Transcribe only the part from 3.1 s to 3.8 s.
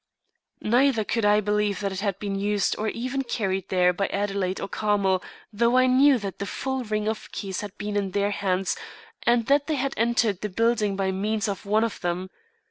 carried